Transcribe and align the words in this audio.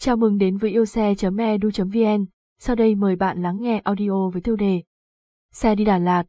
Chào 0.00 0.16
mừng 0.16 0.38
đến 0.38 0.56
với 0.56 0.70
yêu 0.70 0.84
xe.edu.vn, 0.84 2.24
sau 2.58 2.76
đây 2.76 2.94
mời 2.94 3.16
bạn 3.16 3.42
lắng 3.42 3.58
nghe 3.60 3.80
audio 3.84 4.28
với 4.28 4.42
tiêu 4.42 4.56
đề 4.56 4.82
Xe 5.52 5.74
đi 5.74 5.84
Đà 5.84 5.98
Lạt 5.98 6.24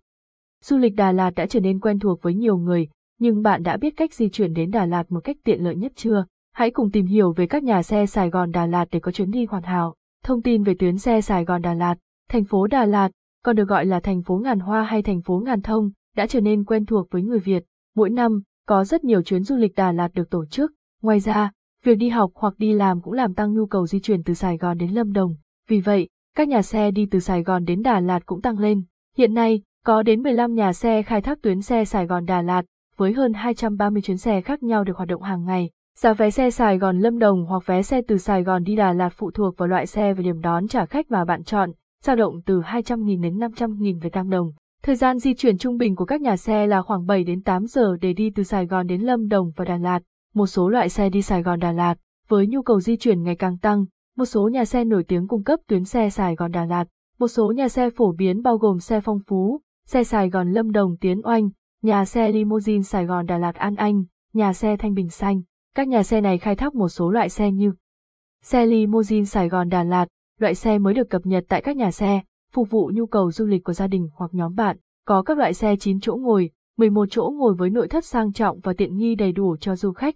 Du 0.63 0.77
lịch 0.77 0.95
Đà 0.95 1.11
Lạt 1.11 1.31
đã 1.35 1.45
trở 1.45 1.59
nên 1.59 1.79
quen 1.79 1.99
thuộc 1.99 2.21
với 2.21 2.33
nhiều 2.33 2.57
người, 2.57 2.87
nhưng 3.19 3.41
bạn 3.41 3.63
đã 3.63 3.77
biết 3.77 3.93
cách 3.97 4.13
di 4.13 4.29
chuyển 4.29 4.53
đến 4.53 4.71
Đà 4.71 4.85
Lạt 4.85 5.11
một 5.11 5.19
cách 5.23 5.37
tiện 5.43 5.63
lợi 5.63 5.75
nhất 5.75 5.91
chưa? 5.95 6.25
Hãy 6.53 6.71
cùng 6.71 6.91
tìm 6.91 7.05
hiểu 7.05 7.33
về 7.33 7.47
các 7.47 7.63
nhà 7.63 7.83
xe 7.83 8.05
Sài 8.05 8.29
Gòn 8.29 8.51
Đà 8.51 8.65
Lạt 8.65 8.85
để 8.91 8.99
có 8.99 9.11
chuyến 9.11 9.31
đi 9.31 9.45
hoàn 9.45 9.63
hảo. 9.63 9.95
Thông 10.23 10.41
tin 10.41 10.63
về 10.63 10.73
tuyến 10.79 10.97
xe 10.97 11.21
Sài 11.21 11.45
Gòn 11.45 11.61
Đà 11.61 11.73
Lạt, 11.73 11.95
thành 12.29 12.43
phố 12.43 12.67
Đà 12.67 12.85
Lạt, 12.85 13.11
còn 13.43 13.55
được 13.55 13.67
gọi 13.67 13.85
là 13.85 13.99
thành 13.99 14.23
phố 14.23 14.37
ngàn 14.37 14.59
hoa 14.59 14.83
hay 14.83 15.01
thành 15.01 15.21
phố 15.21 15.41
ngàn 15.45 15.61
thông, 15.61 15.91
đã 16.15 16.27
trở 16.27 16.41
nên 16.41 16.63
quen 16.63 16.85
thuộc 16.85 17.07
với 17.11 17.21
người 17.21 17.39
Việt. 17.39 17.63
Mỗi 17.95 18.09
năm, 18.09 18.41
có 18.67 18.83
rất 18.83 19.03
nhiều 19.03 19.21
chuyến 19.21 19.43
du 19.43 19.55
lịch 19.55 19.75
Đà 19.75 19.91
Lạt 19.91 20.13
được 20.13 20.29
tổ 20.29 20.45
chức. 20.45 20.71
Ngoài 21.01 21.19
ra, 21.19 21.51
việc 21.83 21.95
đi 21.95 22.09
học 22.09 22.31
hoặc 22.35 22.53
đi 22.57 22.73
làm 22.73 23.01
cũng 23.01 23.13
làm 23.13 23.33
tăng 23.33 23.53
nhu 23.53 23.65
cầu 23.65 23.87
di 23.87 23.99
chuyển 23.99 24.23
từ 24.23 24.33
Sài 24.33 24.57
Gòn 24.57 24.77
đến 24.77 24.91
Lâm 24.91 25.13
Đồng. 25.13 25.35
Vì 25.69 25.79
vậy, 25.79 26.09
các 26.35 26.47
nhà 26.47 26.61
xe 26.61 26.91
đi 26.91 27.05
từ 27.05 27.19
Sài 27.19 27.43
Gòn 27.43 27.65
đến 27.65 27.81
Đà 27.81 27.99
Lạt 27.99 28.25
cũng 28.25 28.41
tăng 28.41 28.59
lên. 28.59 28.83
Hiện 29.17 29.33
nay, 29.33 29.61
có 29.85 30.03
đến 30.03 30.21
15 30.21 30.53
nhà 30.53 30.73
xe 30.73 31.01
khai 31.01 31.21
thác 31.21 31.41
tuyến 31.41 31.61
xe 31.61 31.85
Sài 31.85 32.07
Gòn 32.07 32.25
Đà 32.25 32.41
Lạt, 32.41 32.65
với 32.97 33.13
hơn 33.13 33.33
230 33.33 34.01
chuyến 34.01 34.17
xe 34.17 34.41
khác 34.41 34.63
nhau 34.63 34.83
được 34.83 34.97
hoạt 34.97 35.09
động 35.09 35.21
hàng 35.21 35.45
ngày. 35.45 35.69
Giá 35.97 36.13
vé 36.13 36.29
xe 36.29 36.51
Sài 36.51 36.77
Gòn 36.77 36.99
Lâm 36.99 37.19
Đồng 37.19 37.45
hoặc 37.45 37.65
vé 37.65 37.81
xe 37.81 38.01
từ 38.07 38.17
Sài 38.17 38.43
Gòn 38.43 38.63
đi 38.63 38.75
Đà 38.75 38.93
Lạt 38.93 39.09
phụ 39.09 39.31
thuộc 39.31 39.57
vào 39.57 39.67
loại 39.67 39.85
xe 39.85 40.13
và 40.13 40.21
điểm 40.21 40.41
đón 40.41 40.67
trả 40.67 40.85
khách 40.85 41.11
mà 41.11 41.25
bạn 41.25 41.43
chọn, 41.43 41.71
dao 42.03 42.15
động 42.15 42.41
từ 42.45 42.61
200.000 42.61 43.21
đến 43.21 43.37
500.000 43.37 43.99
Việt 43.99 44.13
Nam 44.13 44.29
đồng. 44.29 44.51
Thời 44.83 44.95
gian 44.95 45.19
di 45.19 45.33
chuyển 45.33 45.57
trung 45.57 45.77
bình 45.77 45.95
của 45.95 46.05
các 46.05 46.21
nhà 46.21 46.37
xe 46.37 46.67
là 46.67 46.81
khoảng 46.81 47.05
7 47.05 47.23
đến 47.23 47.41
8 47.41 47.65
giờ 47.65 47.97
để 48.01 48.13
đi 48.13 48.29
từ 48.35 48.43
Sài 48.43 48.65
Gòn 48.65 48.87
đến 48.87 49.01
Lâm 49.01 49.27
Đồng 49.27 49.51
và 49.55 49.65
Đà 49.65 49.77
Lạt. 49.77 49.99
Một 50.33 50.47
số 50.47 50.69
loại 50.69 50.89
xe 50.89 51.09
đi 51.09 51.21
Sài 51.21 51.43
Gòn 51.43 51.59
Đà 51.59 51.71
Lạt, 51.71 51.95
với 52.27 52.47
nhu 52.47 52.61
cầu 52.61 52.79
di 52.81 52.97
chuyển 52.97 53.23
ngày 53.23 53.35
càng 53.35 53.57
tăng, 53.57 53.85
một 54.17 54.25
số 54.25 54.49
nhà 54.49 54.65
xe 54.65 54.83
nổi 54.83 55.03
tiếng 55.03 55.27
cung 55.27 55.43
cấp 55.43 55.59
tuyến 55.67 55.85
xe 55.85 56.09
Sài 56.09 56.35
Gòn 56.35 56.51
Đà 56.51 56.65
Lạt, 56.65 56.85
một 57.19 57.27
số 57.27 57.51
nhà 57.51 57.69
xe 57.69 57.89
phổ 57.89 58.11
biến 58.11 58.41
bao 58.41 58.57
gồm 58.57 58.79
xe 58.79 59.01
phong 59.01 59.19
phú, 59.27 59.61
xe 59.85 60.03
Sài 60.03 60.29
Gòn 60.29 60.51
Lâm 60.51 60.71
Đồng 60.71 60.97
Tiến 60.97 61.21
Oanh, 61.23 61.49
nhà 61.81 62.05
xe 62.05 62.31
limousine 62.31 62.83
Sài 62.83 63.05
Gòn 63.05 63.25
Đà 63.25 63.37
Lạt 63.37 63.55
An 63.55 63.75
Anh, 63.75 64.03
nhà 64.33 64.53
xe 64.53 64.77
Thanh 64.77 64.93
Bình 64.93 65.09
Xanh. 65.09 65.41
Các 65.75 65.87
nhà 65.87 66.03
xe 66.03 66.21
này 66.21 66.37
khai 66.37 66.55
thác 66.55 66.75
một 66.75 66.89
số 66.89 67.11
loại 67.11 67.29
xe 67.29 67.51
như 67.51 67.73
xe 68.43 68.65
limousine 68.65 69.25
Sài 69.25 69.49
Gòn 69.49 69.69
Đà 69.69 69.83
Lạt, 69.83 70.07
loại 70.39 70.55
xe 70.55 70.77
mới 70.77 70.93
được 70.93 71.09
cập 71.09 71.25
nhật 71.25 71.45
tại 71.47 71.61
các 71.61 71.77
nhà 71.77 71.91
xe, 71.91 72.21
phục 72.53 72.69
vụ 72.69 72.91
nhu 72.93 73.05
cầu 73.05 73.31
du 73.31 73.45
lịch 73.45 73.63
của 73.63 73.73
gia 73.73 73.87
đình 73.87 74.09
hoặc 74.13 74.31
nhóm 74.33 74.55
bạn. 74.55 74.77
Có 75.05 75.21
các 75.21 75.37
loại 75.37 75.53
xe 75.53 75.75
9 75.75 75.99
chỗ 75.99 76.15
ngồi, 76.15 76.51
11 76.79 77.05
chỗ 77.09 77.33
ngồi 77.35 77.53
với 77.53 77.69
nội 77.69 77.87
thất 77.87 78.05
sang 78.05 78.33
trọng 78.33 78.59
và 78.59 78.73
tiện 78.73 78.97
nghi 78.97 79.15
đầy 79.15 79.31
đủ 79.31 79.57
cho 79.57 79.75
du 79.75 79.91
khách. 79.91 80.15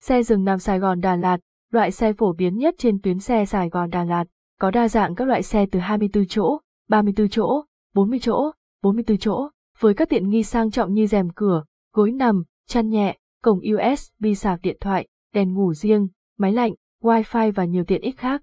Xe 0.00 0.22
dừng 0.22 0.44
Nam 0.44 0.58
Sài 0.58 0.78
Gòn 0.78 1.00
Đà 1.00 1.16
Lạt, 1.16 1.38
loại 1.70 1.90
xe 1.90 2.12
phổ 2.12 2.32
biến 2.32 2.56
nhất 2.56 2.74
trên 2.78 3.00
tuyến 3.00 3.18
xe 3.18 3.44
Sài 3.44 3.68
Gòn 3.68 3.90
Đà 3.90 4.04
Lạt, 4.04 4.24
có 4.60 4.70
đa 4.70 4.88
dạng 4.88 5.14
các 5.14 5.28
loại 5.28 5.42
xe 5.42 5.66
từ 5.72 5.78
24 5.78 6.26
chỗ, 6.26 6.58
34 6.88 7.28
chỗ, 7.28 7.64
40 7.94 8.18
chỗ, 8.22 8.50
44 8.82 9.18
chỗ, 9.18 9.48
với 9.78 9.94
các 9.94 10.08
tiện 10.08 10.30
nghi 10.30 10.42
sang 10.42 10.70
trọng 10.70 10.92
như 10.94 11.06
rèm 11.06 11.28
cửa, 11.34 11.64
gối 11.92 12.12
nằm, 12.12 12.42
chăn 12.66 12.88
nhẹ, 12.88 13.18
cổng 13.42 13.60
USB 13.74 14.26
sạc 14.36 14.60
điện 14.62 14.76
thoại, 14.80 15.08
đèn 15.34 15.54
ngủ 15.54 15.74
riêng, 15.74 16.08
máy 16.38 16.52
lạnh, 16.52 16.74
wifi 17.02 17.52
và 17.52 17.64
nhiều 17.64 17.84
tiện 17.84 18.02
ích 18.02 18.18
khác. 18.18 18.42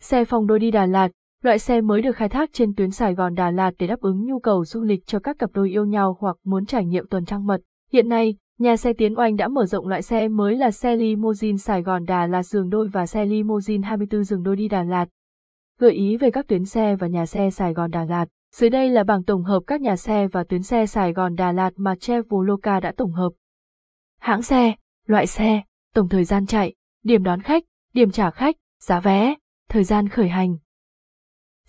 Xe 0.00 0.24
phòng 0.24 0.46
đôi 0.46 0.58
đi 0.58 0.70
Đà 0.70 0.86
Lạt, 0.86 1.08
loại 1.42 1.58
xe 1.58 1.80
mới 1.80 2.02
được 2.02 2.16
khai 2.16 2.28
thác 2.28 2.50
trên 2.52 2.74
tuyến 2.74 2.90
Sài 2.90 3.14
Gòn 3.14 3.34
Đà 3.34 3.50
Lạt 3.50 3.70
để 3.78 3.86
đáp 3.86 4.00
ứng 4.00 4.26
nhu 4.26 4.38
cầu 4.38 4.64
du 4.64 4.82
lịch 4.82 5.06
cho 5.06 5.18
các 5.18 5.38
cặp 5.38 5.50
đôi 5.52 5.70
yêu 5.70 5.84
nhau 5.84 6.16
hoặc 6.20 6.36
muốn 6.44 6.66
trải 6.66 6.84
nghiệm 6.84 7.06
tuần 7.06 7.24
trăng 7.24 7.46
mật. 7.46 7.60
Hiện 7.92 8.08
nay, 8.08 8.36
nhà 8.58 8.76
xe 8.76 8.92
Tiến 8.92 9.18
Oanh 9.18 9.36
đã 9.36 9.48
mở 9.48 9.66
rộng 9.66 9.88
loại 9.88 10.02
xe 10.02 10.28
mới 10.28 10.56
là 10.56 10.70
xe 10.70 10.96
limousine 10.96 11.56
Sài 11.56 11.82
Gòn 11.82 12.04
Đà 12.04 12.26
Lạt 12.26 12.42
giường 12.42 12.68
đôi 12.68 12.88
và 12.88 13.06
xe 13.06 13.24
limousine 13.24 13.86
24 13.88 14.24
giường 14.24 14.42
đôi 14.42 14.56
đi 14.56 14.68
Đà 14.68 14.82
Lạt. 14.82 15.08
Gợi 15.78 15.92
ý 15.92 16.16
về 16.16 16.30
các 16.30 16.48
tuyến 16.48 16.64
xe 16.64 16.96
và 16.96 17.06
nhà 17.06 17.26
xe 17.26 17.50
Sài 17.50 17.72
Gòn 17.74 17.90
Đà 17.90 18.04
Lạt. 18.04 18.26
Dưới 18.54 18.70
đây 18.70 18.90
là 18.90 19.04
bảng 19.04 19.24
tổng 19.24 19.44
hợp 19.44 19.62
các 19.66 19.80
nhà 19.80 19.96
xe 19.96 20.28
và 20.28 20.44
tuyến 20.44 20.62
xe 20.62 20.86
Sài 20.86 21.12
Gòn 21.12 21.34
Đà 21.34 21.52
Lạt 21.52 21.72
mà 21.76 21.94
Traveloka 21.94 22.80
đã 22.80 22.92
tổng 22.96 23.12
hợp. 23.12 23.30
Hãng 24.20 24.42
xe, 24.42 24.74
loại 25.06 25.26
xe, 25.26 25.62
tổng 25.94 26.08
thời 26.08 26.24
gian 26.24 26.46
chạy, 26.46 26.74
điểm 27.04 27.22
đón 27.22 27.42
khách, 27.42 27.62
điểm 27.94 28.10
trả 28.10 28.30
khách, 28.30 28.56
giá 28.80 29.00
vé, 29.00 29.34
thời 29.68 29.84
gian 29.84 30.08
khởi 30.08 30.28
hành. 30.28 30.56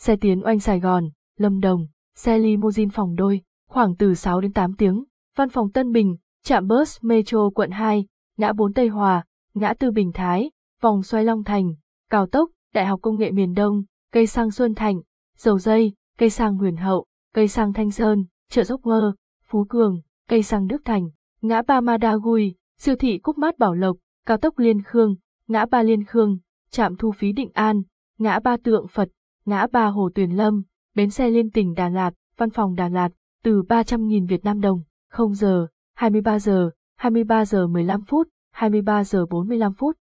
Xe 0.03 0.15
tiến 0.15 0.45
oanh 0.45 0.59
Sài 0.59 0.79
Gòn, 0.79 1.09
Lâm 1.37 1.59
Đồng, 1.59 1.87
xe 2.15 2.37
limousine 2.37 2.89
phòng 2.93 3.15
đôi, 3.15 3.41
khoảng 3.69 3.95
từ 3.95 4.13
6 4.13 4.41
đến 4.41 4.53
8 4.53 4.73
tiếng, 4.73 5.03
văn 5.35 5.49
phòng 5.49 5.71
Tân 5.71 5.91
Bình, 5.91 6.17
trạm 6.43 6.67
bus 6.67 6.97
Metro 7.01 7.49
quận 7.49 7.71
2, 7.71 8.05
ngã 8.37 8.53
4 8.53 8.73
Tây 8.73 8.87
Hòa, 8.87 9.23
ngã 9.53 9.73
tư 9.73 9.91
Bình 9.91 10.11
Thái, 10.13 10.51
vòng 10.81 11.03
xoay 11.03 11.23
Long 11.23 11.43
Thành, 11.43 11.73
cao 12.09 12.27
tốc, 12.27 12.49
Đại 12.73 12.85
học 12.85 12.99
Công 13.01 13.19
nghệ 13.19 13.31
miền 13.31 13.53
Đông, 13.53 13.83
cây 14.11 14.27
sang 14.27 14.51
Xuân 14.51 14.75
Thành, 14.75 15.01
dầu 15.37 15.59
dây, 15.59 15.93
cây 16.17 16.29
sang 16.29 16.57
Huyền 16.57 16.75
Hậu, 16.77 17.05
cây 17.33 17.47
sang 17.47 17.73
Thanh 17.73 17.91
Sơn, 17.91 18.25
chợ 18.49 18.63
Dốc 18.63 18.85
Mơ, 18.85 19.15
Phú 19.47 19.65
Cường, 19.69 20.01
cây 20.29 20.43
sang 20.43 20.67
Đức 20.67 20.81
Thành, 20.85 21.09
ngã 21.41 21.61
ba 21.61 21.81
Madagui, 21.81 22.55
siêu 22.79 22.95
thị 22.95 23.17
Cúc 23.17 23.37
Mát 23.37 23.57
Bảo 23.57 23.73
Lộc, 23.73 23.97
cao 24.25 24.37
tốc 24.37 24.59
Liên 24.59 24.81
Khương, 24.83 25.15
ngã 25.47 25.65
ba 25.65 25.83
Liên 25.83 26.03
Khương, 26.05 26.37
trạm 26.71 26.95
thu 26.95 27.11
phí 27.11 27.31
Định 27.31 27.49
An, 27.53 27.81
ngã 28.17 28.39
ba 28.39 28.57
Tượng 28.57 28.87
Phật, 28.87 29.09
ngã 29.45 29.67
ba 29.71 29.85
Hồ 29.85 30.09
Tuyền 30.15 30.31
Lâm, 30.31 30.63
bến 30.95 31.09
xe 31.09 31.29
liên 31.29 31.51
tỉnh 31.51 31.73
Đà 31.73 31.89
Lạt, 31.89 32.13
văn 32.37 32.49
phòng 32.49 32.75
Đà 32.75 32.89
Lạt, 32.89 33.09
từ 33.43 33.61
300.000 33.61 34.27
Việt 34.27 34.43
Nam 34.43 34.61
đồng, 34.61 34.83
0 35.11 35.33
giờ, 35.33 35.67
23 35.95 36.39
giờ, 36.39 36.71
23 36.97 37.45
giờ 37.45 37.67
15 37.67 38.01
phút, 38.01 38.27
23 38.51 39.03
giờ 39.03 39.25
45 39.25 39.73
phút. 39.73 39.97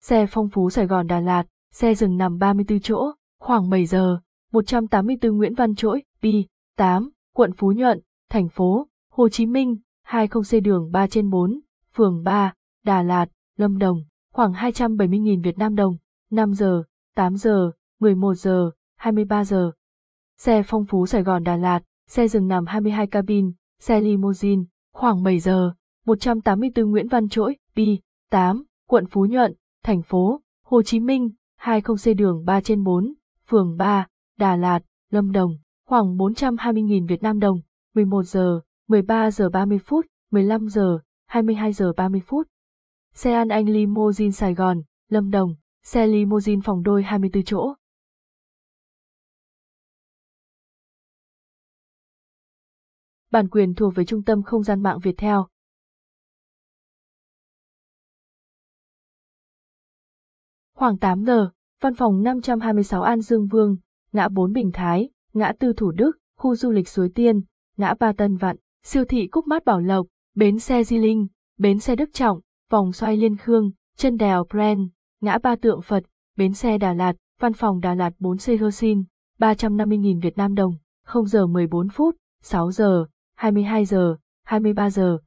Xe 0.00 0.26
phong 0.26 0.48
phú 0.48 0.70
Sài 0.70 0.86
Gòn 0.86 1.06
Đà 1.06 1.20
Lạt, 1.20 1.44
xe 1.72 1.94
dừng 1.94 2.16
nằm 2.16 2.38
34 2.38 2.80
chỗ, 2.80 3.12
khoảng 3.40 3.70
7 3.70 3.86
giờ, 3.86 4.20
184 4.52 5.36
Nguyễn 5.36 5.54
Văn 5.54 5.74
Trỗi, 5.74 6.02
Bi, 6.22 6.46
8, 6.76 7.10
quận 7.34 7.52
Phú 7.52 7.72
Nhuận, 7.72 8.00
thành 8.30 8.48
phố, 8.48 8.88
Hồ 9.12 9.28
Chí 9.28 9.46
Minh, 9.46 9.76
20C 10.06 10.62
đường 10.62 10.90
3 10.92 11.06
trên 11.06 11.30
4, 11.30 11.60
phường 11.94 12.22
3, 12.22 12.52
Đà 12.84 13.02
Lạt, 13.02 13.26
Lâm 13.56 13.78
Đồng, 13.78 14.04
khoảng 14.32 14.52
270.000 14.52 15.42
Việt 15.42 15.58
Nam 15.58 15.74
đồng, 15.74 15.96
5 16.30 16.54
giờ, 16.54 16.82
8 17.14 17.36
giờ, 17.36 17.72
11 18.00 18.34
giờ, 18.34 18.70
23 18.96 19.44
giờ. 19.44 19.72
Xe 20.38 20.62
phong 20.66 20.84
phú 20.84 21.06
Sài 21.06 21.22
Gòn 21.22 21.44
Đà 21.44 21.56
Lạt, 21.56 21.80
xe 22.08 22.28
dừng 22.28 22.48
nằm 22.48 22.66
22 22.66 23.06
cabin, 23.06 23.52
xe 23.80 24.00
limousine, 24.00 24.62
khoảng 24.92 25.22
7 25.22 25.38
giờ, 25.38 25.74
184 26.06 26.90
Nguyễn 26.90 27.08
Văn 27.08 27.28
Trỗi, 27.28 27.56
Bi, 27.74 28.00
8, 28.30 28.64
quận 28.88 29.06
Phú 29.06 29.26
Nhuận, 29.26 29.54
thành 29.82 30.02
phố, 30.02 30.40
Hồ 30.64 30.82
Chí 30.82 31.00
Minh, 31.00 31.30
20C 31.60 32.16
đường 32.16 32.44
3 32.44 32.60
trên 32.60 32.84
4, 32.84 33.14
phường 33.46 33.76
3, 33.76 34.06
Đà 34.38 34.56
Lạt, 34.56 34.80
Lâm 35.10 35.32
Đồng, 35.32 35.56
khoảng 35.86 36.16
420.000 36.16 37.06
Việt 37.06 37.22
Nam 37.22 37.40
đồng, 37.40 37.60
11 37.94 38.22
giờ, 38.22 38.60
13 38.88 39.30
giờ 39.30 39.48
30 39.48 39.78
phút, 39.78 40.06
15 40.30 40.68
giờ, 40.68 40.98
22 41.26 41.72
giờ 41.72 41.92
30 41.96 42.20
phút. 42.26 42.48
Xe 43.14 43.32
An 43.32 43.48
Anh 43.48 43.68
Limousine 43.68 44.30
Sài 44.30 44.54
Gòn, 44.54 44.82
Lâm 45.08 45.30
Đồng, 45.30 45.54
xe 45.82 46.06
limousine 46.06 46.60
phòng 46.64 46.82
đôi 46.82 47.02
24 47.02 47.42
chỗ. 47.44 47.74
Bản 53.34 53.48
quyền 53.48 53.74
thuộc 53.74 53.94
về 53.94 54.04
Trung 54.04 54.22
tâm 54.22 54.42
Không 54.42 54.62
gian 54.62 54.82
mạng 54.82 54.98
Việt 54.98 55.14
Theo. 55.16 55.46
Khoảng 60.76 60.98
8 60.98 61.24
giờ, 61.24 61.50
văn 61.80 61.94
phòng 61.94 62.22
526 62.22 63.02
An 63.02 63.20
Dương 63.20 63.46
Vương, 63.46 63.76
ngã 64.12 64.28
4 64.28 64.52
Bình 64.52 64.70
Thái, 64.74 65.10
ngã 65.32 65.52
4 65.60 65.76
Thủ 65.76 65.90
Đức, 65.90 66.12
khu 66.38 66.56
du 66.56 66.70
lịch 66.70 66.88
Suối 66.88 67.10
Tiên, 67.14 67.40
ngã 67.76 67.94
3 68.00 68.12
Tân 68.12 68.36
Vạn, 68.36 68.56
siêu 68.82 69.04
thị 69.04 69.26
Cúc 69.26 69.46
Mát 69.46 69.64
Bảo 69.64 69.80
Lộc, 69.80 70.06
bến 70.34 70.58
xe 70.58 70.84
Di 70.84 70.98
Linh, 70.98 71.26
bến 71.58 71.78
xe 71.78 71.96
Đức 71.96 72.10
Trọng, 72.12 72.40
vòng 72.70 72.92
xoay 72.92 73.16
Liên 73.16 73.36
Khương, 73.36 73.70
chân 73.96 74.16
đèo 74.16 74.44
Brand, 74.50 74.80
ngã 75.20 75.38
3 75.42 75.56
Tượng 75.56 75.82
Phật, 75.82 76.04
bến 76.36 76.54
xe 76.54 76.78
Đà 76.78 76.94
Lạt, 76.94 77.16
văn 77.40 77.52
phòng 77.52 77.80
Đà 77.80 77.94
Lạt 77.94 78.12
4C 78.18 78.58
Rosin, 78.58 79.04
350.000 79.38 80.20
Việt 80.20 80.36
Nam 80.36 80.54
đồng, 80.54 80.74
0 81.04 81.26
giờ 81.26 81.46
14 81.46 81.88
phút, 81.88 82.16
6 82.42 82.72
giờ, 82.72 83.06
22 83.44 83.84
giờ, 83.84 84.16
23 84.44 84.90
giờ. 84.90 85.18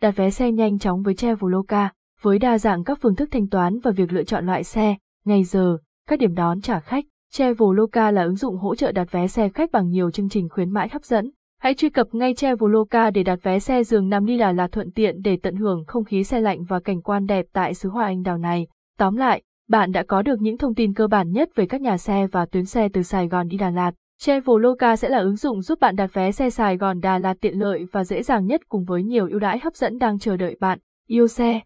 Đặt 0.00 0.16
vé 0.16 0.30
xe 0.30 0.52
nhanh 0.52 0.78
chóng 0.78 1.02
với 1.02 1.14
Traveloka, 1.14 1.92
với 2.22 2.38
đa 2.38 2.58
dạng 2.58 2.84
các 2.84 2.98
phương 3.00 3.14
thức 3.14 3.28
thanh 3.32 3.48
toán 3.48 3.78
và 3.78 3.90
việc 3.90 4.12
lựa 4.12 4.24
chọn 4.24 4.46
loại 4.46 4.64
xe, 4.64 4.96
ngày 5.24 5.44
giờ, 5.44 5.78
các 6.08 6.18
điểm 6.18 6.34
đón 6.34 6.60
trả 6.60 6.80
khách. 6.80 7.04
Traveloka 7.32 8.10
là 8.10 8.22
ứng 8.22 8.36
dụng 8.36 8.56
hỗ 8.56 8.74
trợ 8.74 8.92
đặt 8.92 9.12
vé 9.12 9.26
xe 9.26 9.48
khách 9.48 9.72
bằng 9.72 9.88
nhiều 9.88 10.10
chương 10.10 10.28
trình 10.28 10.48
khuyến 10.48 10.70
mãi 10.70 10.88
hấp 10.92 11.04
dẫn. 11.04 11.30
Hãy 11.60 11.74
truy 11.74 11.90
cập 11.90 12.14
ngay 12.14 12.34
Traveloka 12.34 13.10
để 13.10 13.22
đặt 13.22 13.42
vé 13.42 13.58
xe 13.58 13.84
giường 13.84 14.08
nằm 14.08 14.26
đi 14.26 14.38
Đà 14.38 14.52
Lạt 14.52 14.72
thuận 14.72 14.90
tiện 14.90 15.22
để 15.22 15.38
tận 15.42 15.56
hưởng 15.56 15.84
không 15.86 16.04
khí 16.04 16.24
xe 16.24 16.40
lạnh 16.40 16.64
và 16.64 16.80
cảnh 16.80 17.02
quan 17.02 17.26
đẹp 17.26 17.46
tại 17.52 17.74
xứ 17.74 17.88
Hoa 17.88 18.04
Anh 18.04 18.22
Đào 18.22 18.38
này. 18.38 18.66
Tóm 18.98 19.16
lại, 19.16 19.42
bạn 19.68 19.92
đã 19.92 20.02
có 20.02 20.22
được 20.22 20.40
những 20.40 20.58
thông 20.58 20.74
tin 20.74 20.94
cơ 20.94 21.06
bản 21.06 21.30
nhất 21.30 21.48
về 21.54 21.66
các 21.66 21.80
nhà 21.80 21.98
xe 21.98 22.26
và 22.26 22.46
tuyến 22.46 22.64
xe 22.64 22.88
từ 22.92 23.02
Sài 23.02 23.28
Gòn 23.28 23.48
đi 23.48 23.56
Đà 23.56 23.70
Lạt. 23.70 23.92
Traveloka 24.24 24.96
sẽ 24.96 25.08
là 25.08 25.18
ứng 25.18 25.36
dụng 25.36 25.62
giúp 25.62 25.80
bạn 25.80 25.96
đặt 25.96 26.14
vé 26.14 26.32
xe 26.32 26.50
Sài 26.50 26.76
Gòn, 26.76 27.00
Đà 27.00 27.18
Lạt 27.18 27.34
tiện 27.40 27.58
lợi 27.58 27.86
và 27.92 28.04
dễ 28.04 28.22
dàng 28.22 28.46
nhất 28.46 28.60
cùng 28.68 28.84
với 28.84 29.02
nhiều 29.02 29.28
ưu 29.30 29.38
đãi 29.38 29.58
hấp 29.58 29.76
dẫn 29.76 29.98
đang 29.98 30.18
chờ 30.18 30.36
đợi 30.36 30.56
bạn. 30.60 30.78
Yêu 31.06 31.28
xe! 31.28 31.60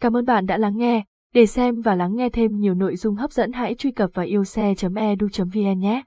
Cảm 0.00 0.16
ơn 0.16 0.24
bạn 0.24 0.46
đã 0.46 0.56
lắng 0.56 0.76
nghe. 0.76 1.04
Để 1.34 1.46
xem 1.46 1.80
và 1.80 1.94
lắng 1.94 2.16
nghe 2.16 2.28
thêm 2.28 2.56
nhiều 2.56 2.74
nội 2.74 2.96
dung 2.96 3.14
hấp 3.14 3.32
dẫn, 3.32 3.52
hãy 3.52 3.74
truy 3.74 3.90
cập 3.90 4.10
vào 4.14 4.26
yêu 4.26 4.44
xe.edu.vn 4.44 5.78
nhé. 5.78 6.02